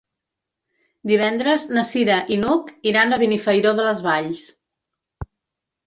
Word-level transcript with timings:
Divendres 1.11 1.67
na 1.77 1.83
Cira 1.91 2.17
i 2.37 2.39
n'Hug 2.45 2.73
iran 2.95 3.13
a 3.19 3.23
Benifairó 3.25 3.79
de 3.81 3.89
les 3.91 4.05
Valls. 4.11 4.51